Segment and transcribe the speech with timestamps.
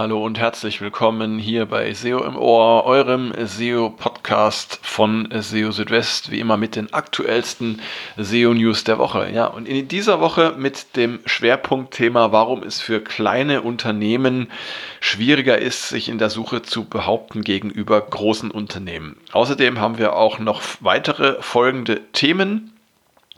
[0.00, 6.38] Hallo und herzlich willkommen hier bei SEO im Ohr, eurem SEO-Podcast von SEO Südwest, wie
[6.38, 7.80] immer mit den aktuellsten
[8.16, 9.28] SEO-News der Woche.
[9.34, 14.52] Ja, und in dieser Woche mit dem Schwerpunktthema, warum es für kleine Unternehmen
[15.00, 19.16] schwieriger ist, sich in der Suche zu behaupten gegenüber großen Unternehmen.
[19.32, 22.72] Außerdem haben wir auch noch weitere folgende Themen.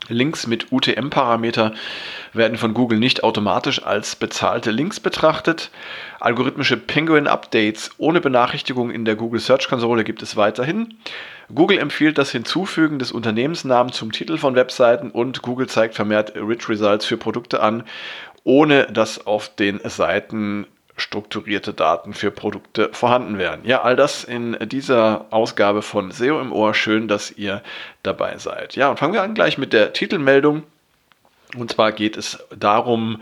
[0.09, 1.73] Links mit UTM-Parameter
[2.33, 5.71] werden von Google nicht automatisch als bezahlte Links betrachtet.
[6.19, 10.95] Algorithmische Penguin-Updates ohne Benachrichtigung in der Google Search Konsole gibt es weiterhin.
[11.53, 16.69] Google empfiehlt das Hinzufügen des Unternehmensnamens zum Titel von Webseiten und Google zeigt vermehrt Rich
[16.69, 17.83] Results für Produkte an,
[18.43, 20.65] ohne dass auf den Seiten
[20.97, 23.61] strukturierte Daten für Produkte vorhanden wären.
[23.63, 26.73] Ja, all das in dieser Ausgabe von SEO im Ohr.
[26.73, 27.61] Schön, dass ihr
[28.03, 28.75] dabei seid.
[28.75, 30.63] Ja, und fangen wir an gleich mit der Titelmeldung.
[31.55, 33.21] Und zwar geht es darum,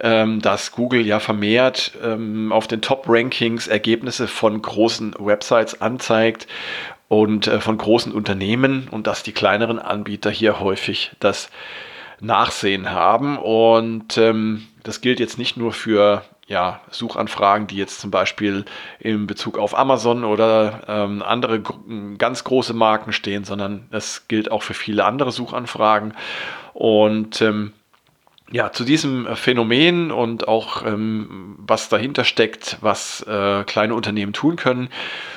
[0.00, 6.46] ähm, dass Google ja vermehrt ähm, auf den Top-Rankings Ergebnisse von großen Websites anzeigt
[7.08, 11.50] und äh, von großen Unternehmen und dass die kleineren Anbieter hier häufig das
[12.20, 13.38] Nachsehen haben.
[13.38, 18.64] Und ähm, das gilt jetzt nicht nur für ja, Suchanfragen, die jetzt zum Beispiel
[18.98, 21.62] in Bezug auf Amazon oder ähm, andere
[22.18, 26.14] ganz große Marken stehen, sondern es gilt auch für viele andere Suchanfragen.
[26.74, 27.72] Und ähm,
[28.50, 34.56] ja, zu diesem Phänomen und auch ähm, was dahinter steckt, was äh, kleine Unternehmen tun
[34.56, 34.90] können,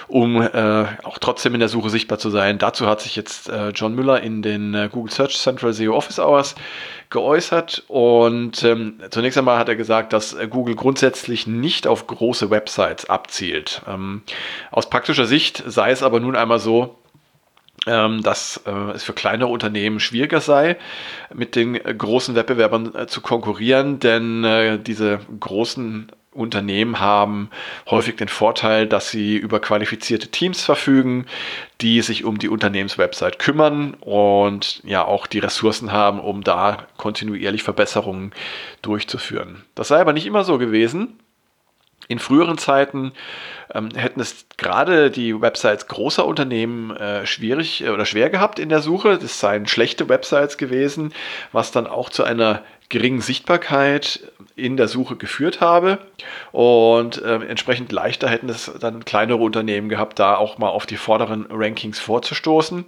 [0.10, 2.58] um äh, auch trotzdem in der Suche sichtbar zu sein.
[2.58, 6.20] Dazu hat sich jetzt äh, John Müller in den äh, Google Search Central SEO Office
[6.20, 6.56] Hours
[7.10, 12.50] geäußert und ähm, zunächst einmal hat er gesagt, dass äh, Google grundsätzlich nicht auf große
[12.50, 13.82] Websites abzielt.
[13.88, 14.22] Ähm,
[14.70, 16.98] aus praktischer Sicht sei es aber nun einmal so,
[17.86, 20.78] dass äh, es für kleinere Unternehmen schwieriger sei,
[21.34, 27.50] mit den äh, großen Wettbewerbern äh, zu konkurrieren, denn diese großen Unternehmen haben
[27.90, 31.26] häufig den Vorteil, dass sie über qualifizierte Teams verfügen,
[31.82, 37.64] die sich um die Unternehmenswebsite kümmern und ja auch die Ressourcen haben, um da kontinuierlich
[37.64, 38.34] Verbesserungen
[38.84, 39.64] durchzuführen.
[39.74, 41.18] Das sei aber nicht immer so gewesen.
[42.08, 43.12] In früheren Zeiten
[43.74, 48.70] ähm, hätten es gerade die Websites großer Unternehmen äh, schwierig äh, oder schwer gehabt in
[48.70, 49.18] der Suche.
[49.18, 51.14] Das seien schlechte Websites gewesen,
[51.52, 56.00] was dann auch zu einer geringen Sichtbarkeit in der Suche geführt habe.
[56.52, 60.98] Und äh, entsprechend leichter hätten es dann kleinere Unternehmen gehabt, da auch mal auf die
[60.98, 62.86] vorderen Rankings vorzustoßen.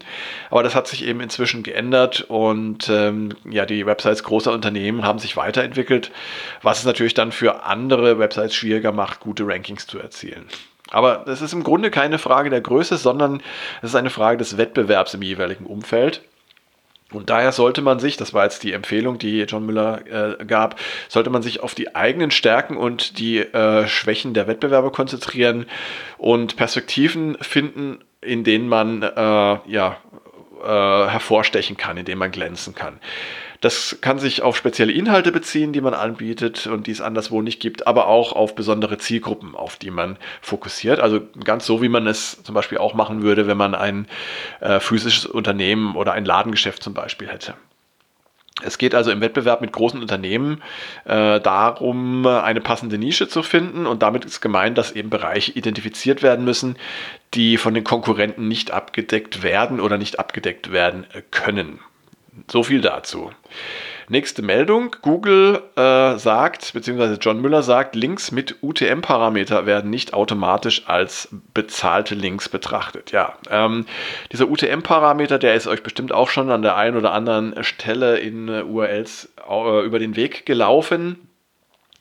[0.49, 5.19] Aber das hat sich eben inzwischen geändert und ähm, ja, die Websites großer Unternehmen haben
[5.19, 6.11] sich weiterentwickelt,
[6.61, 10.45] was es natürlich dann für andere Websites schwieriger macht, gute Rankings zu erzielen.
[10.91, 13.41] Aber es ist im Grunde keine Frage der Größe, sondern
[13.81, 16.21] es ist eine Frage des Wettbewerbs im jeweiligen Umfeld.
[17.11, 20.79] Und daher sollte man sich, das war jetzt die Empfehlung, die John Müller äh, gab,
[21.07, 25.65] sollte man sich auf die eigenen Stärken und die äh, Schwächen der Wettbewerber konzentrieren
[26.17, 29.97] und Perspektiven finden, in denen man äh, ja,
[30.63, 32.99] äh, hervorstechen kann, in denen man glänzen kann.
[33.61, 37.59] Das kann sich auf spezielle Inhalte beziehen, die man anbietet und die es anderswo nicht
[37.59, 41.01] gibt, aber auch auf besondere Zielgruppen, auf die man fokussiert.
[41.01, 44.07] Also ganz so, wie man es zum Beispiel auch machen würde, wenn man ein
[44.61, 47.55] äh, physisches Unternehmen oder ein Ladengeschäft zum Beispiel hätte.
[48.61, 50.61] Es geht also im Wettbewerb mit großen Unternehmen
[51.05, 56.23] äh, darum, eine passende Nische zu finden und damit ist gemeint, dass eben Bereiche identifiziert
[56.23, 56.75] werden müssen,
[57.33, 61.79] die von den Konkurrenten nicht abgedeckt werden oder nicht abgedeckt werden können.
[62.47, 63.31] So viel dazu.
[64.11, 64.95] Nächste Meldung.
[65.03, 72.15] Google äh, sagt, beziehungsweise John Müller sagt, Links mit UTM-Parameter werden nicht automatisch als bezahlte
[72.15, 73.11] Links betrachtet.
[73.11, 73.85] Ja, ähm,
[74.31, 78.47] dieser UTM-Parameter, der ist euch bestimmt auch schon an der einen oder anderen Stelle in
[78.47, 81.29] äh, URLs äh, über den Weg gelaufen.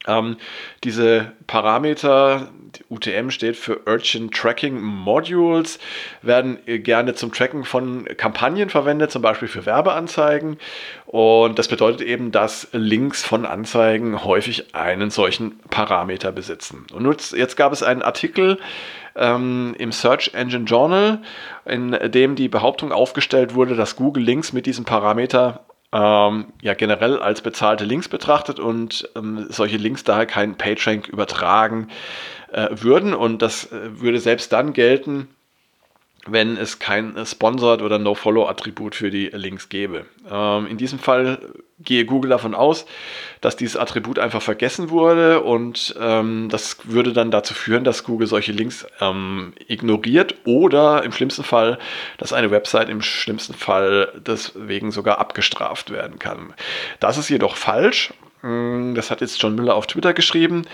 [0.07, 0.39] Ähm,
[0.85, 2.49] diese Parameter,
[2.91, 5.79] UTM steht für Urgent Tracking Modules,
[6.23, 10.59] werden gerne zum Tracken von Kampagnen verwendet, zum Beispiel für Werbeanzeigen.
[11.07, 16.87] Und das bedeutet eben, dass Links von Anzeigen häufig einen solchen Parameter besitzen.
[16.93, 18.59] Und jetzt, jetzt gab es einen Artikel
[19.17, 21.21] ähm, im Search Engine Journal,
[21.67, 27.19] in dem die Behauptung aufgestellt wurde, dass Google Links mit diesem Parameter ähm, ja generell
[27.19, 31.89] als bezahlte Links betrachtet und ähm, solche Links daher keinen PageRank übertragen
[32.53, 33.15] äh, würden.
[33.15, 35.29] Und das äh, würde selbst dann gelten,
[36.27, 40.07] wenn es kein Sponsored oder No-Follow-Attribut für die Links gäbe.
[40.31, 41.39] Ähm, in diesem Fall
[41.79, 42.87] gehe Google davon aus,
[43.41, 48.27] dass dieses Attribut einfach vergessen wurde und ähm, das würde dann dazu führen, dass Google
[48.27, 51.79] solche Links ähm, ignoriert oder im schlimmsten Fall,
[52.19, 56.53] dass eine Website im schlimmsten Fall deswegen sogar abgestraft werden kann.
[56.99, 58.13] Das ist jedoch falsch.
[58.43, 60.65] Mm, das hat jetzt John Müller auf Twitter geschrieben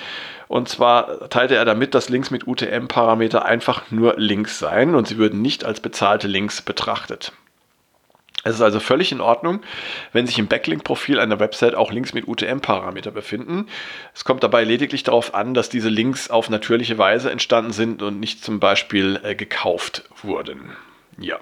[0.49, 5.19] Und zwar teilte er damit, dass Links mit UTM-Parameter einfach nur Links seien und sie
[5.19, 7.33] würden nicht als bezahlte Links betrachtet.
[8.47, 9.63] Es ist also völlig in Ordnung,
[10.13, 13.69] wenn sich im Backlink-Profil einer Website auch Links mit UTM-Parameter befinden.
[14.15, 18.21] Es kommt dabei lediglich darauf an, dass diese Links auf natürliche Weise entstanden sind und
[18.21, 20.73] nicht zum Beispiel äh, gekauft wurden.
[21.19, 21.39] Ja.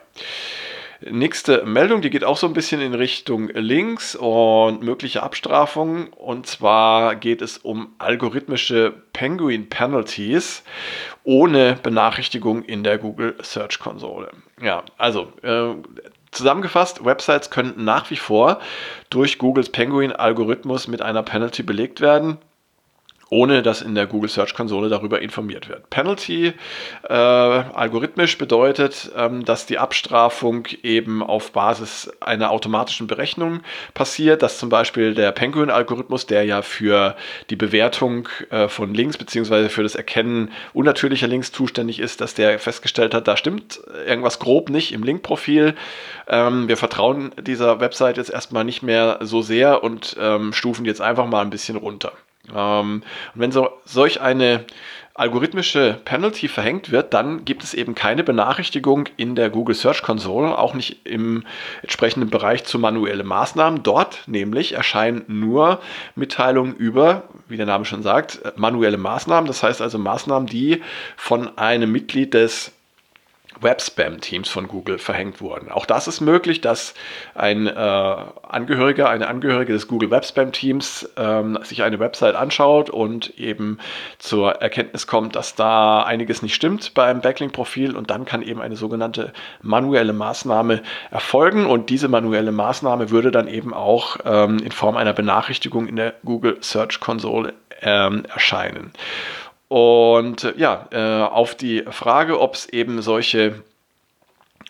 [1.10, 6.08] Nächste Meldung, die geht auch so ein bisschen in Richtung Links und mögliche Abstrafungen.
[6.08, 10.62] Und zwar geht es um algorithmische Penguin Penalties
[11.24, 14.30] ohne Benachrichtigung in der Google Search Konsole.
[14.60, 15.74] Ja, also äh,
[16.32, 18.58] Zusammengefasst, Websites können nach wie vor
[19.10, 22.38] durch Googles Penguin-Algorithmus mit einer Penalty belegt werden
[23.32, 25.88] ohne dass in der Google Search Konsole darüber informiert wird.
[25.88, 26.52] Penalty
[27.08, 33.60] äh, algorithmisch bedeutet, ähm, dass die Abstrafung eben auf Basis einer automatischen Berechnung
[33.94, 37.16] passiert, dass zum Beispiel der Penguin-Algorithmus, der ja für
[37.48, 39.70] die Bewertung äh, von Links bzw.
[39.70, 44.68] für das Erkennen unnatürlicher Links zuständig ist, dass der festgestellt hat, da stimmt irgendwas grob
[44.68, 45.74] nicht im Linkprofil.
[46.28, 51.00] Ähm, wir vertrauen dieser Website jetzt erstmal nicht mehr so sehr und ähm, stufen jetzt
[51.00, 52.12] einfach mal ein bisschen runter.
[52.54, 53.02] Ähm,
[53.34, 54.64] und wenn so, solch eine
[55.14, 60.56] algorithmische Penalty verhängt wird, dann gibt es eben keine Benachrichtigung in der Google Search Console,
[60.56, 61.44] auch nicht im
[61.82, 63.82] entsprechenden Bereich zu manuelle Maßnahmen.
[63.82, 65.80] Dort nämlich erscheinen nur
[66.14, 69.46] Mitteilungen über, wie der Name schon sagt, manuelle Maßnahmen.
[69.46, 70.82] Das heißt also Maßnahmen, die
[71.16, 72.72] von einem Mitglied des
[73.60, 75.70] Web-Spam-Teams von Google verhängt wurden.
[75.70, 76.94] Auch das ist möglich, dass
[77.34, 83.78] ein äh, Angehöriger, eine Angehörige des Google Web-Spam-Teams ähm, sich eine Website anschaut und eben
[84.18, 88.76] zur Erkenntnis kommt, dass da einiges nicht stimmt beim Backlink-Profil und dann kann eben eine
[88.76, 94.96] sogenannte manuelle Maßnahme erfolgen und diese manuelle Maßnahme würde dann eben auch ähm, in Form
[94.96, 98.92] einer Benachrichtigung in der Google Search Console ähm, erscheinen.
[99.72, 103.62] Und äh, ja, äh, auf die Frage, ob es eben solche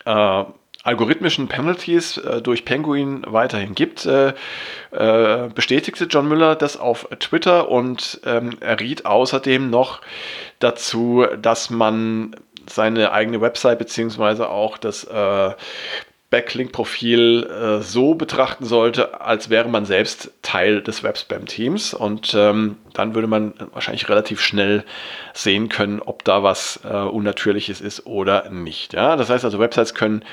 [0.04, 0.44] äh,
[0.84, 4.32] algorithmischen Penalties äh, durch Penguin weiterhin gibt, äh,
[4.92, 10.02] äh, bestätigte John Müller das auf Twitter und ähm, erriet außerdem noch
[10.60, 12.36] dazu, dass man
[12.70, 15.08] seine eigene Website beziehungsweise auch das
[16.32, 21.92] Backlink-Profil äh, so betrachten sollte, als wäre man selbst Teil des Webspam-Teams.
[21.92, 24.82] Und ähm, dann würde man wahrscheinlich relativ schnell
[25.34, 28.94] sehen können, ob da was äh, Unnatürliches ist oder nicht.
[28.94, 29.16] Ja?
[29.16, 30.24] Das heißt also, Websites können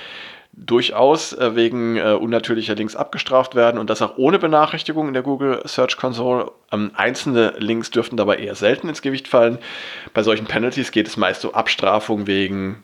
[0.53, 5.23] durchaus äh, wegen äh, unnatürlicher Links abgestraft werden und das auch ohne Benachrichtigung in der
[5.23, 6.49] Google Search Console.
[6.71, 9.57] Ähm, einzelne Links dürften dabei eher selten ins Gewicht fallen.
[10.13, 12.83] Bei solchen Penalties geht es meist um Abstrafung wegen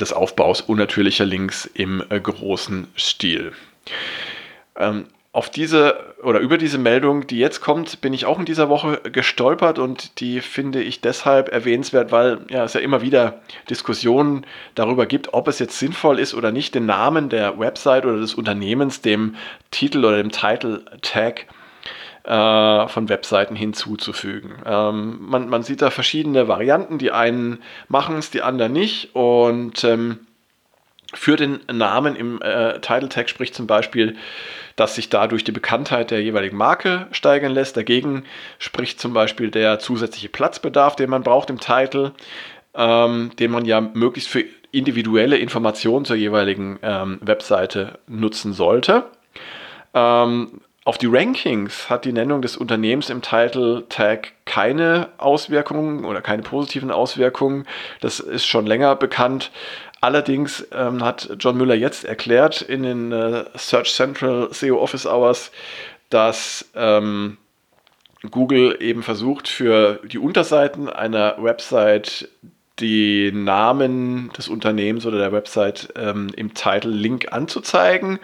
[0.00, 3.52] des Aufbaus unnatürlicher Links im äh, großen Stil.
[4.76, 8.68] Ähm, auf diese oder über diese Meldung, die jetzt kommt, bin ich auch in dieser
[8.68, 14.46] Woche gestolpert und die finde ich deshalb erwähnenswert, weil ja, es ja immer wieder Diskussionen
[14.76, 18.34] darüber gibt, ob es jetzt sinnvoll ist oder nicht, den Namen der Website oder des
[18.34, 19.34] Unternehmens dem
[19.72, 21.63] Titel oder dem Title Tag äh,
[22.26, 24.52] von Webseiten hinzuzufügen.
[24.64, 26.98] Ähm, man, man, sieht da verschiedene Varianten.
[26.98, 29.14] Die einen machen es, die anderen nicht.
[29.14, 30.20] Und ähm,
[31.12, 34.16] für den Namen im äh, Title Tag spricht zum Beispiel,
[34.76, 37.76] dass sich dadurch die Bekanntheit der jeweiligen Marke steigern lässt.
[37.76, 38.24] Dagegen
[38.58, 42.12] spricht zum Beispiel der zusätzliche Platzbedarf, den man braucht im Titel,
[42.74, 49.04] ähm, den man ja möglichst für individuelle Informationen zur jeweiligen ähm, Webseite nutzen sollte.
[49.94, 56.20] Ähm, auf die Rankings hat die Nennung des Unternehmens im Title Tag keine Auswirkungen oder
[56.20, 57.66] keine positiven Auswirkungen.
[58.02, 59.50] Das ist schon länger bekannt.
[60.02, 65.50] Allerdings ähm, hat John Müller jetzt erklärt in den äh, Search Central SEO Office Hours,
[66.10, 67.38] dass ähm,
[68.30, 72.28] Google eben versucht, für die Unterseiten einer Website
[72.78, 78.18] die Namen des Unternehmens oder der Website ähm, im Title Link anzuzeigen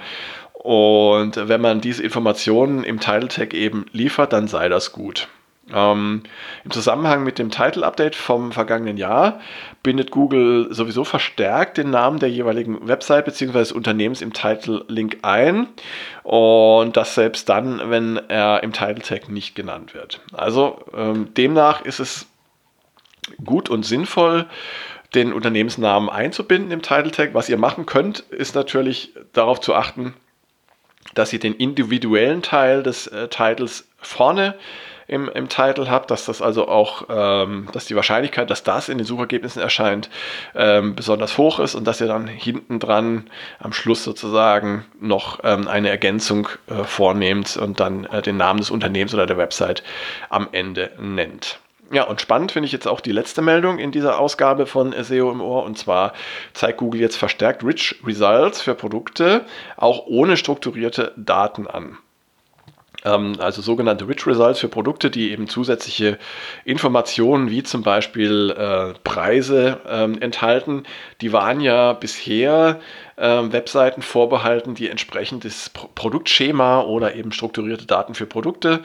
[0.62, 5.28] und wenn man diese Informationen im Title Tag eben liefert, dann sei das gut.
[5.72, 6.22] Ähm,
[6.64, 9.40] Im Zusammenhang mit dem Title Update vom vergangenen Jahr
[9.82, 13.72] bindet Google sowieso verstärkt den Namen der jeweiligen Website bzw.
[13.72, 15.68] Unternehmens im Title Link ein
[16.24, 20.20] und das selbst dann, wenn er im Title Tag nicht genannt wird.
[20.34, 22.26] Also ähm, demnach ist es
[23.42, 24.44] gut und sinnvoll,
[25.14, 27.32] den Unternehmensnamen einzubinden im Title Tag.
[27.32, 30.14] Was ihr machen könnt, ist natürlich darauf zu achten,
[31.14, 34.54] dass ihr den individuellen Teil des äh, Titles vorne
[35.10, 38.96] im, im Title habt, dass das also auch, ähm, dass die Wahrscheinlichkeit, dass das in
[38.96, 40.08] den Suchergebnissen erscheint,
[40.54, 45.66] ähm, besonders hoch ist und dass ihr dann hinten dran am Schluss sozusagen noch ähm,
[45.66, 49.82] eine Ergänzung äh, vornehmt und dann äh, den Namen des Unternehmens oder der Website
[50.28, 51.58] am Ende nennt.
[51.92, 55.32] Ja, und spannend finde ich jetzt auch die letzte Meldung in dieser Ausgabe von SEO
[55.32, 55.64] im Ohr.
[55.64, 56.12] Und zwar
[56.52, 59.44] zeigt Google jetzt verstärkt Rich Results für Produkte,
[59.76, 61.98] auch ohne strukturierte Daten an.
[63.04, 66.18] Ähm, also sogenannte Rich Results für Produkte, die eben zusätzliche
[66.64, 70.84] Informationen wie zum Beispiel äh, Preise ähm, enthalten.
[71.20, 72.80] Die waren ja bisher
[73.16, 78.80] ähm, Webseiten vorbehalten, die entsprechend das Pro Produktschema oder eben strukturierte Daten für Produkte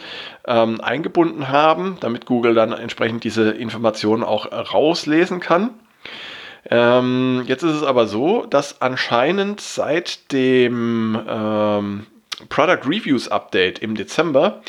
[0.46, 5.72] ähm, eingebunden haben, damit Google dann entsprechend diese Informationen auch rauslesen kann.
[6.70, 12.08] Ähm, jetzt ist es aber so, dass anscheinend seit dem ähm,
[12.50, 14.62] Product Reviews Update im Dezember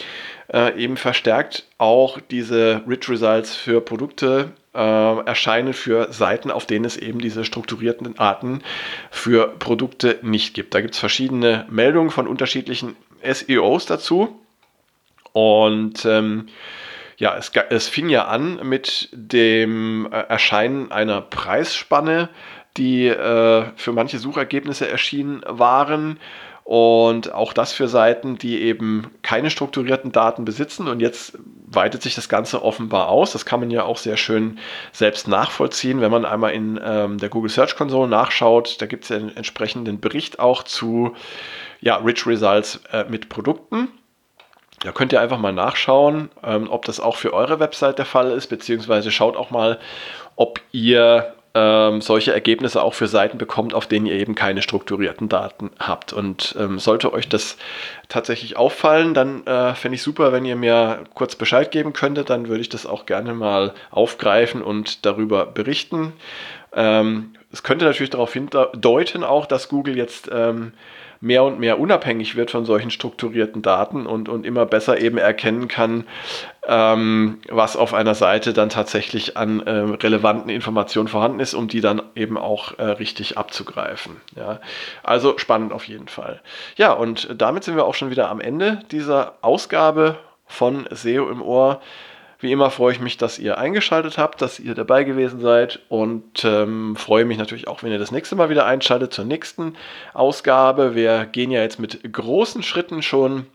[0.52, 4.78] äh, eben verstärkt auch diese Rich Results für Produkte äh,
[5.26, 8.62] erscheinen für Seiten, auf denen es eben diese strukturierten Arten
[9.10, 10.74] für Produkte nicht gibt.
[10.74, 14.40] Da gibt es verschiedene Meldungen von unterschiedlichen SEOs dazu.
[15.32, 16.46] Und ähm,
[17.18, 22.28] ja, es, es, fing ja an mit dem äh, Erscheinen einer Preisspanne,
[22.76, 26.20] die äh, für manche Suchergebnisse erschienen waren
[26.66, 30.88] und auch das für Seiten, die eben keine strukturierten Daten besitzen.
[30.88, 33.30] Und jetzt weitet sich das Ganze offenbar aus.
[33.30, 34.58] Das kann man ja auch sehr schön
[34.90, 38.82] selbst nachvollziehen, wenn man einmal in ähm, der Google Search Console nachschaut.
[38.82, 41.14] Da gibt es ja einen entsprechenden Bericht auch zu
[41.80, 43.86] ja, Rich Results äh, mit Produkten.
[44.80, 48.32] Da könnt ihr einfach mal nachschauen, ähm, ob das auch für eure Website der Fall
[48.32, 49.78] ist, beziehungsweise schaut auch mal,
[50.34, 55.30] ob ihr ähm, solche Ergebnisse auch für Seiten bekommt, auf denen ihr eben keine strukturierten
[55.30, 56.12] Daten habt.
[56.12, 57.56] Und ähm, sollte euch das
[58.10, 62.28] tatsächlich auffallen, dann äh, fände ich super, wenn ihr mir kurz Bescheid geben könntet.
[62.28, 66.12] Dann würde ich das auch gerne mal aufgreifen und darüber berichten.
[66.74, 70.74] Ähm, es könnte natürlich darauf hindeuten, auch, dass Google jetzt ähm,
[71.22, 75.66] mehr und mehr unabhängig wird von solchen strukturierten Daten und, und immer besser eben erkennen
[75.66, 76.06] kann,
[76.66, 81.80] ähm, was auf einer Seite dann tatsächlich an äh, relevanten Informationen vorhanden ist, um die
[81.80, 84.20] dann eben auch äh, richtig abzugreifen.
[84.36, 84.60] Ja.
[85.02, 86.42] Also spannend auf jeden Fall.
[86.76, 91.40] Ja, und damit sind wir auch schon wieder am Ende dieser Ausgabe von SEO im
[91.40, 91.80] Ohr.
[92.38, 96.44] Wie immer freue ich mich, dass ihr eingeschaltet habt, dass ihr dabei gewesen seid und
[96.44, 99.74] ähm, freue mich natürlich auch, wenn ihr das nächste Mal wieder einschaltet zur nächsten
[100.12, 100.94] Ausgabe.
[100.94, 103.46] Wir gehen ja jetzt mit großen Schritten schon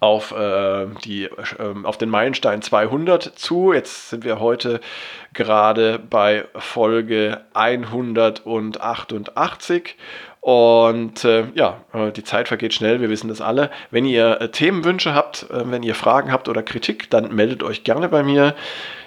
[0.00, 1.30] auf, äh, die, äh,
[1.82, 3.72] auf den Meilenstein 200 zu.
[3.72, 4.80] Jetzt sind wir heute
[5.32, 9.96] gerade bei Folge 188
[10.48, 13.70] und äh, ja, äh, die Zeit vergeht schnell, wir wissen das alle.
[13.90, 17.84] Wenn ihr äh, Themenwünsche habt, äh, wenn ihr Fragen habt oder Kritik, dann meldet euch
[17.84, 18.54] gerne bei mir.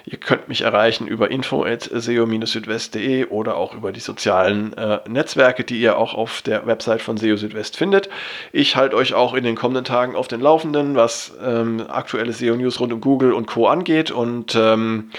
[0.04, 5.98] Ihr könnt mich erreichen über info.seo-südwest.de oder auch über die sozialen äh, Netzwerke, die ihr
[5.98, 8.08] auch auf der Website von SEO Südwest findet.
[8.52, 12.78] Ich halte euch auch in den kommenden Tagen auf den Laufenden, was ähm, aktuelle SEO-News
[12.78, 13.66] rund um Google und Co.
[13.66, 15.10] angeht und ähm,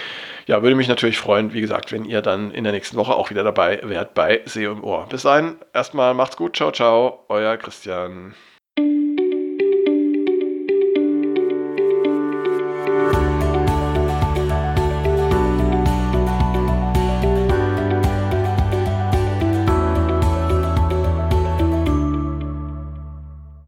[0.45, 3.29] ja, würde mich natürlich freuen, wie gesagt, wenn ihr dann in der nächsten Woche auch
[3.29, 5.07] wieder dabei wärt bei SEO im Ohr.
[5.09, 8.33] Bis dahin, erstmal macht's gut, ciao, ciao, euer Christian.